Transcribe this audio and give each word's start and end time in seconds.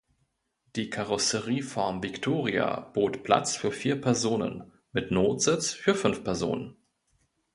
Die 0.75 0.89
Karosserieform 0.89 2.01
Victoria 2.01 2.79
bot 2.95 3.21
Platz 3.21 3.55
für 3.55 3.71
vier 3.71 4.01
Personen, 4.01 4.63
mit 4.93 5.11
Notsitz 5.11 5.73
für 5.73 5.93
fünf 5.93 6.23
Personen. 6.23 6.75